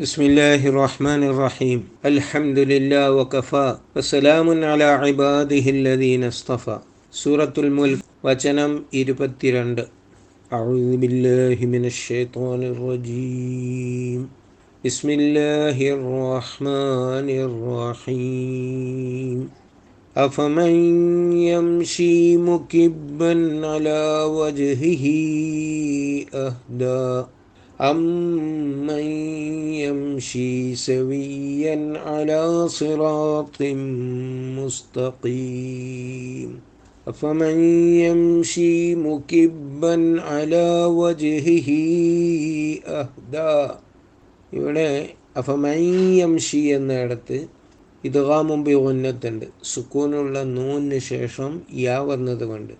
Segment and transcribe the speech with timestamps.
[0.00, 1.80] بسم الله الرحمن الرحيم
[2.12, 6.78] الحمد لله وكفى وسلام على عباده الذين اصطفى
[7.12, 9.78] سورة الملك وجنم إربترند
[10.52, 14.20] أعوذ بالله من الشيطان الرجيم
[14.84, 19.38] بسم الله الرحمن الرحيم
[20.16, 20.72] أفمن
[21.32, 23.32] يمشي مكبا
[23.68, 24.00] على
[24.38, 25.04] وجهه
[26.34, 27.06] أهدى
[27.79, 29.05] أمن
[29.77, 33.57] يمشي سويا على صراط
[34.57, 36.49] مستقيم
[37.07, 37.55] أفمن
[37.99, 41.69] يمشي مكبا على وجهه
[42.95, 43.55] أهدى
[44.51, 44.89] ഇവിടെ
[45.35, 47.37] അഫമയ്യംഷി എന്നിടത്ത്
[48.03, 52.73] ഇതുകാമുമ്പ് ഉന്നത്തുണ്ട് സുക്കൂനുള്ള നൂന് ശേഷം യാ വന്നത് കൊണ്ട്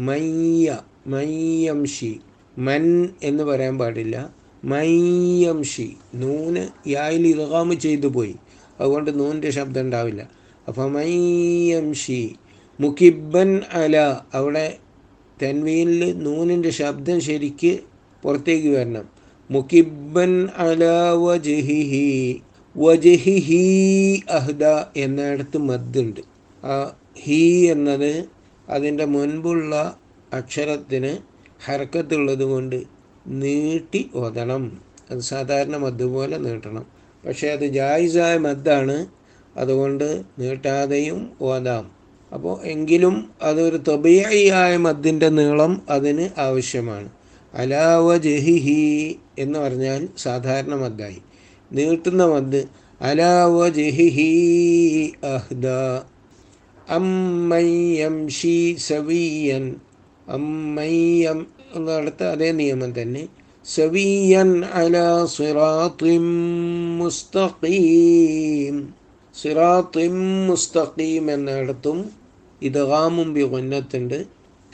[0.00, 0.68] മയ്യ
[1.06, 2.12] മയ്യംഷി
[2.58, 2.84] മൻ
[3.22, 4.16] എന്ന് പറയാൻ പാടില്ല
[4.63, 5.95] മയ്യംഷി.
[6.15, 8.35] നൂന് യായിൽ ഇതുകാമ് ചെയ്തു പോയി.
[8.79, 10.29] അതുകൊണ്ട് നൂന്റെ ശബ്ദം ഉണ്ടാവില്ല.
[10.67, 12.35] അപ്പം മയ്യംഷി.
[12.79, 14.17] മുക്കിബൻ അല.
[14.33, 14.77] അവിടെ
[15.41, 17.79] തെൻവീനിൽ നൂനിന്റെ ശബ്ദം ശരിക്ക്
[18.23, 19.05] പുറത്തേക്ക് വരണം.
[19.51, 22.41] മുക്കിബൻ അല വജഹിഹി.
[22.77, 24.63] വജഹിഹി അഹ്ദ
[24.95, 26.19] എന്നിടത്ത് മദ്ദുണ്ട്.
[26.65, 28.25] ആ ഹി എന്നത്
[28.69, 29.99] അതിന്റെ മുൻപുള്ള
[30.33, 31.17] അക്ഷരത്തിന്
[31.65, 32.94] ഹർക്കത്തുള്ളത് കൊണ്ട്
[33.27, 34.81] നീട്ടി ഓതണം.
[35.11, 36.85] അത് സാധാരണ മദ് പോലെ നീട്ടണം.
[37.27, 39.05] പക്ഷേ അത് ജായിസായ മദ്ദാണ്.
[39.57, 41.91] അതുകൊണ്ട് നീട്ടാതെയും ഓതാം.
[42.33, 47.09] അപ്പോൾ എങ്കിലും അതൊരു തൊബിയായ മദ്ദിന്റെ നീളം അതിന് ആവശ്യമാണ്.
[47.53, 51.17] അലാവ ജഹിഹി എന്ന് പറഞ്ഞാൽ സാധാരണ മദ്ദായി.
[51.71, 52.63] നീട്ടുന്ന മദ്
[53.01, 55.67] അലാവ ജഹിഹി അഹ്ദ.
[56.89, 59.75] അമ്മയ്യം ഷീ സവീയൻ.
[60.27, 63.27] അമ്മയ്യം എന്നടുത്ത് അതേ നിയമം തന്നെ.
[63.65, 64.63] സവിയൻ
[66.99, 68.93] മുസ്തഖീം.
[69.41, 72.09] സിറാത്തിം മുസ്തഖീം എന്നിടത്തും
[72.61, 74.25] ഇദ്ഗാമും ബി കൊന്നത്തുണ്ട്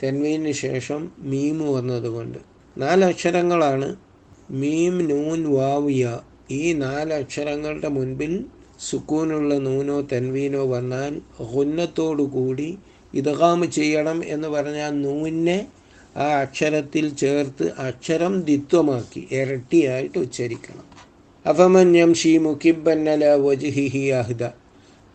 [0.02, 2.38] തെൻവീന് ശേഷം മീമ് വന്നതുകൊണ്ട്.
[2.78, 3.96] നാലക്ഷരങ്ങളാണ്.
[4.50, 6.18] മീം നൂൻ വാവിയ
[6.50, 8.44] ഈ നാലക്ഷരങ്ങളുടെ മുൻപിൽ
[8.90, 12.78] സുക്കൂനുള്ള നൂനോ തെൻവീനോ വന്നാൽ ഹുന്നത്തോടു കൂടി
[13.14, 15.66] ഇതകാമ് ചെയ്യണം എന്ന് പറഞ്ഞാൽ നൂനെ
[16.16, 20.86] ആ അക്ഷരത്തിൽ ചേർത്ത് അക്ഷരം ദിത്വമാക്കി ഇരട്ടിയായിട്ട് ഉച്ചരിക്കണം.
[21.48, 24.42] അപമന്യം യംഷി മുഖിബന്നല വജുഹിഹി അഹ്ദ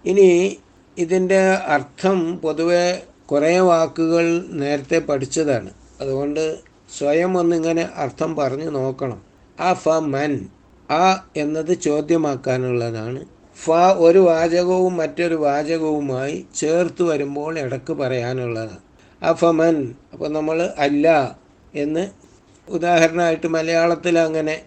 [0.06, 0.58] ഇനി
[0.98, 1.42] ഇതിന്റെ
[1.76, 5.70] അർത്ഥം പൊതുവെ കുറേ വാക്കുകൾ നേരത്തെ പഠിച്ചതാണ്.
[6.02, 6.58] അതുകൊണ്ട്
[6.98, 9.22] സ്വയം ഒന്നിങ്ങനെ അർത്ഥം പറഞ്ഞു നോക്കണം.
[9.60, 10.48] ആ ഫ മൻ
[10.92, 13.26] ആ എന്നത് ചോദ്യമാക്കാനുള്ളതാണ്.
[13.64, 18.87] ഫ ഒരു വാചകവും മറ്റൊരു വാചകവുമായി ചേർത്ത് വരുമ്പോൾ ഇടയ്ക്ക് പറയാനുള്ളതാണ്.
[19.24, 21.38] അഫമൻ അപ്പോൾ നമ്മൾ അല്ല
[21.76, 22.10] എന്ന്
[22.70, 24.62] ഉദാഹരണമായിട്ട് മലയാളത്തിൽ അങ്ങനെ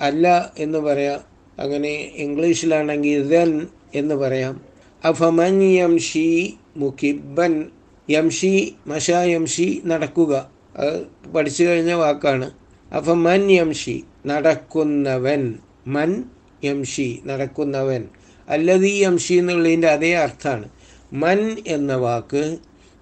[0.00, 1.20] അല്ല എന്ന് പറയാം.
[1.58, 4.60] അങ്ങനെ ഇംഗ്ലീഷിലാണെങ്കിൽ ദൻ എന്ന് പറയാം.
[5.04, 7.64] അഫമൻ യംഷി മുഖിബൻ
[8.10, 10.50] യംഷി മഷ യംഷി നടക്കുക.
[10.76, 12.50] അത് പഠിച്ചു കഴിഞ്ഞ വാക്കാണ്.
[12.92, 15.54] അഫമൻ യംഷി നടക്കുന്നവൻ
[15.86, 16.24] മൻ
[16.64, 18.08] യംഷി നടക്കുന്നവൻ.
[18.48, 20.68] അല്ലതീ യംഷി എന്നുള്ളതിന്റെ അതേ അർത്ഥമാണ്.
[21.12, 22.56] മൻ എന്ന വാക്ക്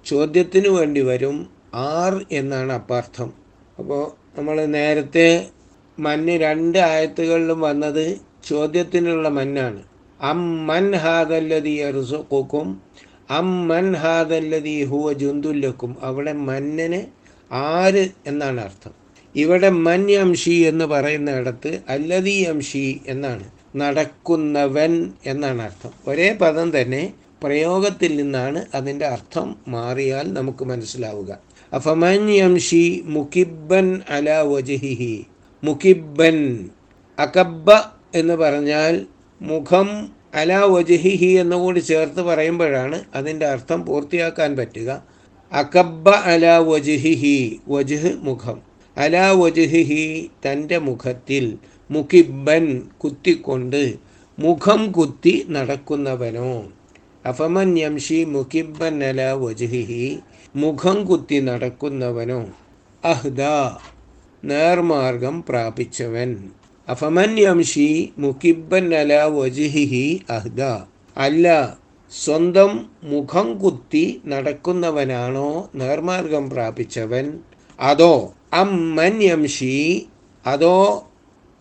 [0.07, 3.33] ചോദ്യത്തിന് വേണ്ടി വരും ആർ എന്നാണ് അപ്പാർത്ഥം.
[3.79, 5.47] അപ്പോൾ നമ്മൾ നേരത്തെ
[5.99, 8.19] മഞ്ഞ് രണ്ട് ആയത്തുകളിലും വന്നത്
[8.49, 9.83] ചോദ്യത്തിനുള്ള മന്നാണ്.
[10.21, 12.81] അം മൻ ഹാദല്ലതി അറുസുക്കും
[13.31, 15.97] അം മൻ ഹാദല്ലതി ഹുവ ജുന്തുല്ലക്കും.
[16.03, 17.01] അവിടെ മഞ്ഞന്
[17.55, 18.93] ആര് എന്നാണ് അർത്ഥം.
[19.37, 23.45] ഇവിടെ മൻ യംഷി എന്ന് പറയുന്ന ഇടത്ത് അല്ലതി അംഷി എന്നാണ്.
[23.77, 25.91] നടക്കുന്നവൻ എന്നാണ് അർത്ഥം.
[26.09, 31.31] ഒരേ പദം തന്നെ പ്രയോഗത്തിൽ നിന്നാണ് അതിന്റെ അർത്ഥം മാറിയാൽ നമുക്ക് മനസ്സിലാവുക.
[31.73, 35.15] അഫമൻ യംഷി മുക്കിബൻ അല വജഹിഹി.
[35.63, 36.39] മുക്കിബൻ
[37.19, 37.71] അകബ്ബ
[38.15, 39.07] എന്ന് പറഞ്ഞാൽ
[39.41, 39.89] മുഖം
[40.35, 44.91] അല വജഹിഹി എന്നുകൂടി ചേർത്ത് പറയുമ്പോഴാണ് അതിന്റെ അർത്ഥം പൂർത്തിയാക്കാൻ പറ്റുക.
[45.53, 48.59] അകബ്ബ അല വജഹിഹി വജഹ് മുഖം.
[48.97, 51.59] അല വജഹിഹി തന്റെ മുഖത്തിൽ
[51.91, 52.65] മുക്കിബൻ
[53.05, 53.83] കുത്തിക്കൊണ്ട്
[54.39, 56.53] മുഖം കുത്തി നടക്കുന്നവനോ?
[57.27, 58.25] അഫമൻ യംഷി
[59.33, 60.19] വജഹിഹി.
[60.57, 62.47] മുഖം കുത്തി നടക്കുന്നവനോ.
[63.05, 63.43] അഹ്ദ.
[64.45, 66.51] നേർമാർഗം പ്രാപിച്ചവൻ.
[66.89, 70.63] അഫമൻ യംഷി മുക്കിബൻ അല വജഹിഹി അഹ്ദ.
[71.17, 71.79] അല്ല
[72.25, 77.39] സ്വന്തം മുഖം കുത്തി നടക്കുന്നവനാണോ നേർമാർഗം പ്രാപിച്ചവൻ?
[77.81, 79.23] അതോ അമ്മൻ
[80.47, 81.07] അതോ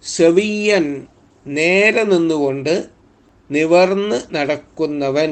[0.04, 1.08] സെവിയൻ
[1.48, 2.95] നേരെ നിന്നുകൊണ്ട്
[3.50, 5.32] നിവർന്ന് നടക്കുന്നവൻ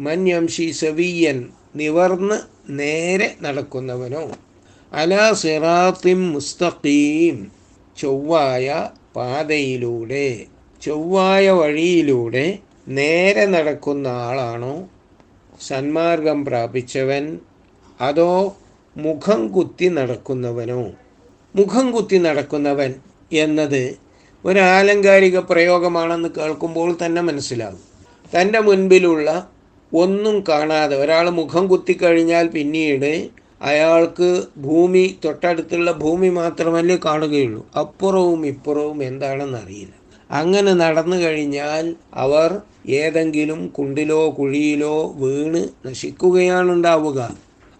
[0.00, 1.38] മന്യംഷി സെവിയൻ
[1.76, 2.36] നിവർന്ന്
[2.70, 4.24] നേരെ നടക്കുന്നവനോ.
[4.92, 7.36] അല സിറാത്തിം മുസ്തഖീം
[7.96, 10.46] ചൊവ്വായ പാതയിലൂടെ
[10.82, 12.58] ചൊവ്വായ വഴിയിലൂടെ
[12.88, 14.74] നേരെ നടക്കുന്ന ആളാണോ?
[15.60, 17.38] സന്മാർഗം പ്രാപിച്ചവൻ
[18.00, 18.56] അതോ
[18.96, 20.82] മുഖം കുത്തി നടക്കുന്നവനോ?
[21.54, 22.94] മുഖം കുത്തി നടക്കുന്നവൻ
[23.32, 23.82] എന്നത്
[24.46, 27.82] ഒരു ആലങ്കാരിക പ്രയോഗമാണെന്ന് കേൾക്കുമ്പോൾ തന്നെ മനസ്സിലാകും.
[28.34, 29.28] തന്റെ മുൻപിലുള്ള
[29.94, 33.30] ഒന്നും കാണാതെ ഒരാൾ മുഖം കുത്തിക്കഴിഞ്ഞാൽ പിന്നീട്
[33.62, 37.66] അയാൾക്ക് ഭൂമി തൊട്ടടുത്തുള്ള ഭൂമി മാത്രമല്ലേ കാണുകയുള്ളൂ.
[37.76, 39.94] അപ്പുറവും ഇപ്പുറവും എന്താണെന്ന് അറിയില്ല.
[40.30, 47.36] അങ്ങനെ നടന്നു കഴിഞ്ഞാൽ അവർ ഏതെങ്കിലും കുണ്ടിലോ കുഴിയിലോ വീണ് നശിക്കുകയാണുണ്ടാവുക.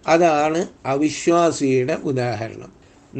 [0.06, 2.72] അതാണ് അവിശ്വാസിയുടെ ഉദാഹരണം.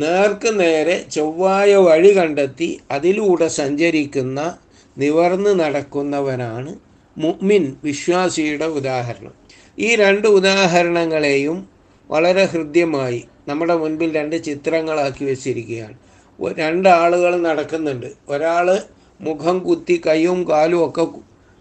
[0.03, 4.41] നേർക്ക് നേരെ ചൊവ്വായ വഴി കണ്ടെത്തി അതിലൂടെ സഞ്ചരിക്കുന്ന
[4.97, 6.73] നിവർന്ന് നടക്കുന്നവനാണ്
[7.17, 9.35] മുഅ്മിൻ വിശ്വാസിയുടെ ഉദാഹരണം.
[9.79, 11.59] ഈ രണ്ട് ഉദാഹരണങ്ങളെയും
[12.11, 15.97] വളരെ ഹൃദ്യമായി നമ്മുടെ മുൻപിൽ രണ്ട് ചിത്രങ്ങളാക്കി വെച്ചിരിക്കുകയാണ്.
[16.59, 18.09] രണ്ടാളുകൾ നടക്കുന്നുണ്ട്.
[18.29, 18.67] ഒരാൾ
[19.21, 21.05] മുഖം കുത്തി കൈയും കാലും ഒക്കെ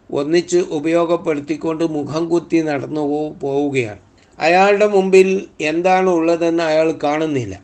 [0.09, 3.03] ഒന്നിച്ച് ഉപയോഗപ്പെടുത്തിക്കൊണ്ട് മുഖം കുത്തി നടന്നു
[3.43, 4.01] പോവുകയാണ്.
[4.39, 5.29] അയാളുടെ മുമ്പിൽ
[5.71, 7.55] എന്താണ് ഉള്ളതെന്ന് അയാൾ കാണുന്നില്ല.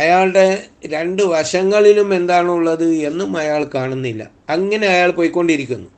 [0.00, 0.46] അയാളുടെ
[0.86, 4.22] രണ്ട് വശങ്ങളിലും എന്താണുള്ളത് എന്നും അയാൾ കാണുന്നില്ല.
[4.48, 5.88] അങ്ങനെ അയാൾ പോയിക്കൊണ്ടിരിക്കുന്നു.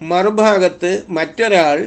[0.00, 1.78] മറുഭാഗത്ത് മറ്റൊരാൾ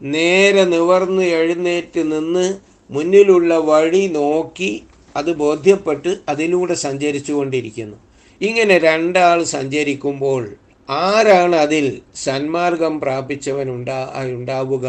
[0.00, 2.46] നേരെ നിവർന്ന് എഴുന്നേറ്റ് നിന്ന്
[2.90, 4.72] മുന്നിലുള്ള വഴി നോക്കി
[5.16, 7.96] അത് ബോധ്യപ്പെട്ട് അതിലൂടെ സഞ്ചരിച്ചു കൊണ്ടിരിക്കുന്നു
[8.40, 10.42] ഇങ്ങനെ രണ്ടാൾ സഞ്ചരിക്കുമ്പോൾ
[10.88, 11.86] ആരാണ് അതിൽ
[12.24, 13.98] സന്മാർഗം പ്രാപിച്ചവൻ ഉണ്ടാ
[14.30, 14.86] ഉണ്ടാവുക?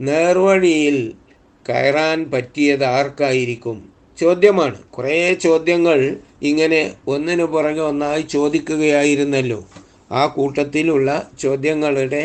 [0.00, 0.98] നേർവഴിയിൽ
[1.66, 3.78] കയറാൻ പറ്റിയത് ആർക്കായിരിക്കും?
[4.22, 4.78] ചോദ്യമാണ്.
[4.96, 5.98] കുറേ ചോദ്യങ്ങൾ
[6.42, 9.60] ഇങ്ങനെ ഒന്നിനു പുറകെ ഒന്നായി ചോദിക്കുകയായിരുന്നല്ലോ.
[10.12, 11.10] ആ കൂട്ടത്തിലുള്ള
[11.40, 12.22] ചോദ്യങ്ങളുടെ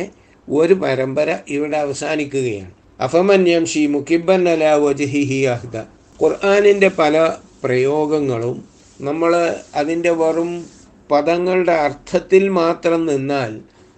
[0.49, 2.71] ഒരു പരമ്പര ഇവിടെ അവസാനിക്കുകയാണ്.
[2.99, 4.63] അഫമന്യം ഷീ മുഖിബൻ അല
[5.45, 5.77] അഹ്ദ.
[6.21, 7.15] ഖുർആാനിന്റെ പല
[7.63, 8.57] പ്രയോഗങ്ങളും
[9.01, 9.31] നമ്മൾ
[9.75, 10.51] അതിന്റെ വെറും
[11.11, 13.51] പദങ്ങളുടെ അർത്ഥത്തിൽ മാത്രം നിന്നാൽ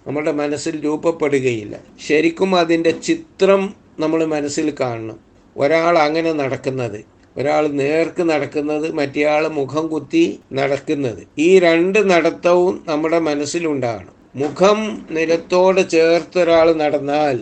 [0.06, 1.74] നമ്മുടെ മനസ്സിൽ രൂപപ്പെടുകയില്ല.
[2.08, 3.62] ശരിക്കും അതിന്റെ ചിത്രം
[3.98, 5.18] നമ്മൾ മനസ്സിൽ കാണണം.
[5.56, 7.00] ഒരാൾ അങ്ങനെ നടക്കുന്നത്.
[7.36, 11.22] ഒരാൾ നേർക്ക് നടക്കുന്നത് മറ്റേയാൾ മുഖം കുത്തി നടക്കുന്നത്.
[11.38, 14.14] ഈ രണ്ട് നടത്തവും നമ്മുടെ മനസ്സിലുണ്ടാകണം.
[14.36, 14.78] മുഖം
[15.10, 17.36] നിലത്തോട് ചേർത്തൊരാൾ നടന്നാൽ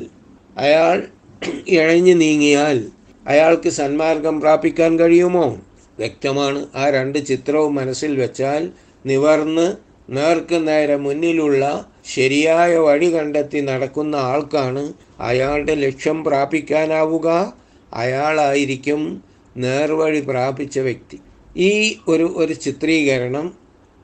[0.59, 1.07] അയാൾ
[1.69, 2.79] ഇഴഞ്ഞു നീങ്ങിയാൽ
[3.27, 5.49] അയാൾക്ക് സന്മാർഗം പ്രാപിക്കാൻ കഴിയുമോ?
[5.99, 6.67] വ്യക്തമാണ്.
[6.75, 8.71] ആ രണ്ട് ചിത്രവും മനസ്സിൽ വെച്ചാൽ
[9.07, 9.67] നിവർന്ന്
[10.11, 11.63] നേർക്ക് നേരെ മുന്നിലുള്ള
[12.05, 17.55] ശരിയായ വഴി കണ്ടെത്തി നടക്കുന്ന ആൾക്കാണ് അയാളുടെ ലക്ഷ്യം പ്രാപിക്കാനാവുക.
[17.95, 19.03] അയാളായിരിക്കും
[19.59, 21.19] നേർവഴി പ്രാപിച്ച വ്യക്തി.
[21.57, 21.71] ഈ
[22.09, 23.47] ഒരു ഒരു ചിത്രീകരണം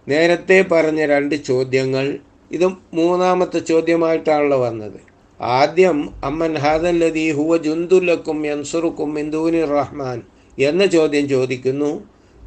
[0.09, 2.06] നേരത്തെ പറഞ്ഞ രണ്ട് ചോദ്യങ്ങൾ
[2.51, 4.99] ഇത് മൂന്നാമത്തെ ചോദ്യമായിട്ടാണല്ലോ വന്നത്.
[5.41, 10.19] ആദ്യം അമ്മൻ ഹാദല്ലതി ഹുവ ജുന്തുലക്കും യൻസുറുക്കും ഇന്ദൂനി റഹ്മാൻ
[10.59, 11.91] എന്ന ചോദ്യം ചോദിക്കുന്നു.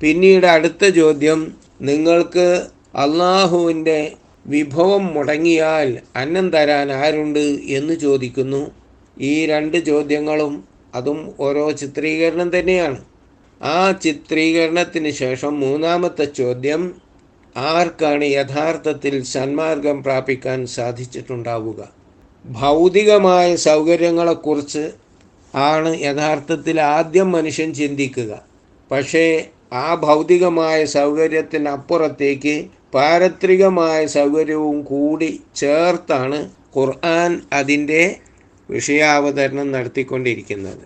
[0.01, 1.39] പിന്നീട് അടുത്ത ചോദ്യം
[1.81, 2.47] നിങ്ങൾക്ക്
[2.95, 3.99] അള്ളാഹുവിന്റെ
[4.47, 7.45] വിഭവം മുടങ്ങിയാൽ അന്നം തരാൻ ആരുണ്ട്
[7.77, 8.61] എന്ന് ചോദിക്കുന്നു.
[9.21, 10.53] ഈ രണ്ട് ചോദ്യങ്ങളും
[10.97, 12.99] അതും ഓരോ ചിത്രീകരണം തന്നെയാണ്.
[13.61, 16.81] ആ ചിത്രീകരണത്തിന് ശേഷം മൂന്നാമത്തെ ചോദ്യം
[17.55, 21.79] ആർക്കാണ് യഥാർത്ഥത്തിൽ സന്മാർഗം പ്രാപിക്കാൻ സാധിച്ചിട്ടുണ്ടാവുക?
[22.45, 24.83] ഭൗതികമായ സൗകര്യങ്ങളെക്കുറിച്ച്
[25.69, 28.31] ആണ് യഥാർത്ഥത്തിൽ ആദ്യം മനുഷ്യൻ ചിന്തിക്കുക.
[28.91, 29.25] പക്ഷേ
[29.73, 32.55] ആ ഭൗതികമായ സൗകര്യത്തിനപ്പുറത്തേക്ക്
[32.93, 36.39] പാരത്രികമായ സൗകര്യവും കൂടി ചേർത്താണ്
[36.77, 38.03] ഖുർആൻ അതിന്റെ
[38.69, 40.83] വിഷയാവതരണം നടത്തിക്കൊണ്ടിരിക്കുന്നത്.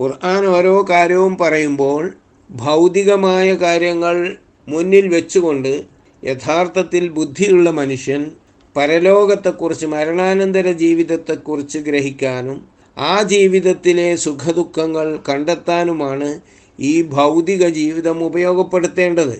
[0.00, 2.14] ഖുർആൻ ഓരോ കാര്യവും പറയുമ്പോൾ
[2.50, 4.36] ഭൗതികമായ കാര്യങ്ങൾ
[4.68, 5.84] മുന്നിൽ വെച്ചുകൊണ്ട്
[6.24, 8.30] യഥാർത്ഥത്തിൽ ബുദ്ധിയുള്ള മനുഷ്യൻ
[8.76, 12.64] പരലോകത്തെക്കുറിച്ച് മരണാനന്തര ജീവിതത്തെക്കുറിച്ച് ഗ്രഹിക്കാനും
[12.98, 16.40] ആ ജീവിതത്തിലെ സുഖദുഃഖങ്ങൾ കണ്ടെത്താനുമാണ്
[16.80, 19.36] ഈ ഭൗതിക ജീവിതം ഉപയോഗപ്പെടുത്തേണ്ടത്.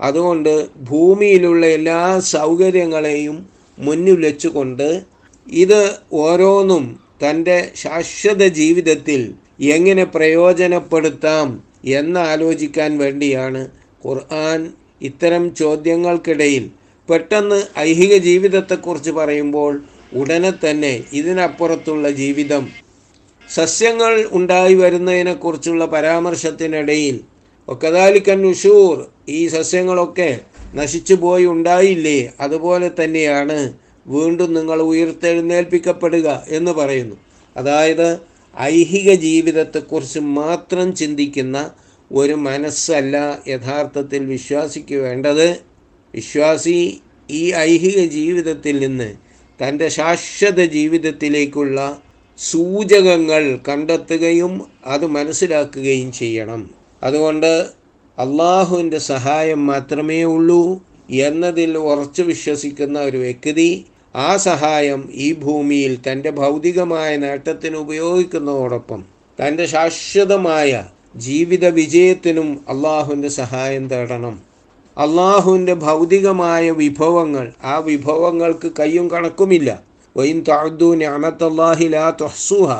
[0.00, 5.02] അതുകൊണ്ട് ഭൂമിയിലുള്ള എല്ലാ സൗകര്യങ്ങളെയും മുന്നിൽ വെച്ചുകൊണ്ട്
[5.46, 11.48] ഇത് ഓരോന്നും തന്റെ ശാശ്വത ജീവിതത്തിൽ എങ്ങനെ പ്രയോജനപ്പെടുത്താം
[11.84, 13.62] എന്നാലോചിക്കാൻ വേണ്ടിയാണ്
[14.06, 14.60] ഖുർആൻ
[15.02, 16.64] ഇത്തരം ചോദ്യങ്ങൾക്കിടയിൽ
[17.08, 19.72] പെട്ടെന്ന് ഐഹിക ജീവിതത്തെക്കുറിച്ച് പറയുമ്പോൾ
[20.12, 22.64] ഉടനെ തന്നെ ഇതിനപ്പുറത്തുള്ള ജീവിതം.
[23.48, 27.20] സസ്യങ്ങൾ ഉണ്ടായി വരുന്നതിനെക്കുറിച്ചുള്ള പരാമർശത്തിനിടയിൽ
[27.68, 28.96] ഒക്കതാലിക്കൻ ഉഷൂർ
[29.28, 30.30] ഈ സസ്യങ്ങളൊക്കെ
[30.74, 32.32] നശിച്ചു പോയി ഉണ്ടായില്ലേ?
[32.40, 33.58] അതുപോലെ തന്നെയാണ്
[34.06, 37.16] വീണ്ടും നിങ്ങൾ ഉയർത്തെഴുന്നേൽപ്പിക്കപ്പെടുക എന്ന് പറയുന്നു.
[37.56, 38.18] അതായത്
[38.60, 41.70] ഐഹിക ജീവിതത്തെക്കുറിച്ച് മാത്രം ചിന്തിക്കുന്ന
[42.12, 45.50] ഒരു മനസ്സല്ല യഥാർത്ഥത്തിൽ വിശ്വാസിക്ക് വേണ്ടത്.
[46.14, 49.14] വിശ്വാസി ഈ ഐഹിക ജീവിതത്തിൽ നിന്ന്
[49.62, 52.02] തന്റെ ശാശ്വത ജീവിതത്തിലേക്കുള്ള
[52.38, 56.70] സൂചകങ്ങൾ കണ്ടെത്തുകയും അത് മനസ്സിലാക്കുകയും ചെയ്യണം.
[57.02, 57.66] അതുകൊണ്ട്
[58.18, 60.89] അള്ളാഹുവിന്റെ സഹായം മാത്രമേ ഉള്ളൂ.
[61.10, 63.84] എന്നതിൽ ഉറച്ചു വിശ്വസിക്കുന്ന ഒരു വ്യക്തി
[64.16, 69.04] ആ സഹായം ഈ ഭൂമിയിൽ തന്റെ ഭൗതികമായ നേട്ടത്തിന് ഉപയോഗിക്കുന്നതോടൊപ്പം
[69.38, 70.84] തന്റെ ശാശ്വതമായ
[71.16, 74.40] ജീവിത വിജയത്തിനും അള്ളാഹുവിന്റെ സഹായം തേടണം.
[74.98, 79.82] അള്ളാഹുവിന്റെ ഭൗതികമായ വിഭവങ്ങൾ ആ വിഭവങ്ങൾക്ക് കയ്യും കണക്കുമില്ല.
[80.16, 82.70] വൈൻ താഴ്ദു ഞാമത്തല്ലാഹി ലാ തൊഹ്സുഹ.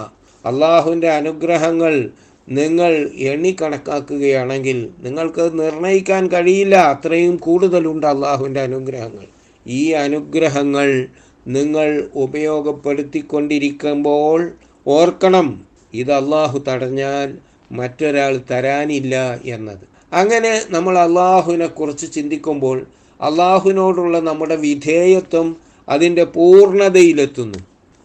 [0.47, 2.11] അള്ളാഹുവിന്റെ അനുഗ്രഹങ്ങൾ
[2.49, 6.75] നിങ്ങൾ എണ്ണിക്കണക്കാക്കുകയാണെങ്കിൽ നിങ്ങൾക്ക് നിർണയിക്കാൻ കഴിയില്ല.
[6.75, 9.25] അത്രയും കൂടുതലുണ്ട് അള്ളാഹുവിന്റെ അനുഗ്രഹങ്ങൾ.
[9.67, 11.07] ഈ അനുഗ്രഹങ്ങൾ
[11.47, 14.51] നിങ്ങൾ ഉപയോഗപ്പെടുത്തിക്കൊണ്ടിരിക്കുമ്പോൾ
[14.87, 17.39] ഓർക്കണം ഇത് അള്ളാഹു തടഞ്ഞാൽ
[17.73, 19.89] മറ്റൊരാൾ തരാനില്ല എന്നത്.
[20.13, 22.87] അങ്ങനെ നമ്മൾ അള്ളാഹുവിനെ കുറിച്ച് ചിന്തിക്കുമ്പോൾ
[23.21, 25.57] അള്ളാഹുവിനോടുള്ള നമ്മുടെ വിധേയത്വം
[25.89, 27.59] അതിന്റെ പൂർണതയിലെത്തുന്നു.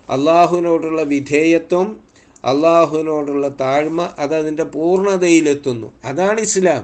[0.10, 2.05] അള്ളാഹുവിനോടുള്ള വിധേയത്വം
[2.46, 5.94] അള്ളാഹുവിനോടുള്ള താഴ്മ അത് അതിന്റെ പൂർണതയിലെത്തുന്നു.
[6.06, 6.84] അതാണ് ഇസ്ലാം.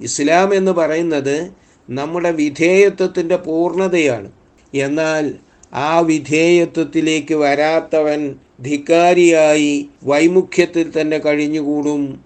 [0.00, 1.50] ഇസ്ലാം എന്ന് പറയുന്നത്
[1.90, 4.32] നമ്മുടെ വിധേയത്വത്തിന്റെ പൂർണതയാണ്.
[4.74, 5.34] എന്നാൽ
[5.74, 12.24] ആ വിധേയത്വത്തിലേക്ക് വരാത്തവൻ ധിക്കാരിയായി വൈമുഖ്യത്തിൽ തന്നെ കഴിഞ്ഞുകൂടും.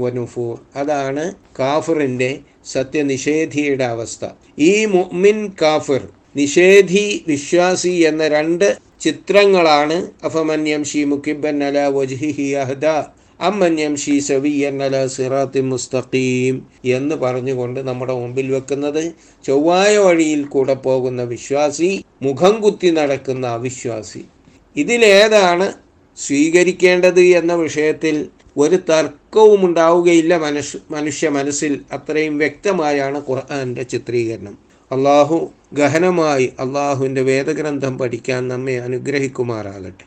[0.00, 4.24] വനുഫൂർ അതാണ് കാഫിറിന്റെ സത്യനിഷേധിയുടെ അവസ്ഥ.
[4.58, 10.10] ഈ മുഅ്മിൻ കാഫിർ നിഷേധി വിശ്വാസി എന്ന രണ്ട് ചിത്രങ്ങളാണ്.
[10.24, 12.86] അഫമന്യം ഷീ മുക്കിബൻ അല വജ്ഹിഹി അഹദ.
[13.40, 19.12] അമ്മന്യം ഷീ സവിയൻ അല സിറാത്തി മുസ്തഖീം എന്ന് പറഞ്ഞുകൊണ്ട് നമ്മുടെ മുമ്പിൽ വെക്കുന്നത്
[19.44, 24.22] ചൊവ്വായ വഴിയിൽ കൂടെ പോകുന്ന വിശ്വാസി മുഖം കുത്തി നടക്കുന്ന അവിശ്വാസി.
[24.76, 25.72] ഇതിലേതാണ്
[26.18, 34.69] സ്വീകരിക്കേണ്ടത് എന്ന വിഷയത്തിൽ ഒരു തർക്കവും ഉണ്ടാവുകയില്ല മനുഷ്യ മനുഷ്യ മനസ്സിൽ അത്രയും വ്യക്തമായാണ് ഖുർആാന്റെ ചിത്രീകരണം.
[34.90, 35.36] അള്ളാഹു
[35.72, 40.04] ഗഹനമായി അള്ളാഹുവിന്റെ വേദഗ്രന്ഥം പഠിക്കാൻ നമ്മെ അനുഗ്രഹിക്കുമാറാകട്ടെ.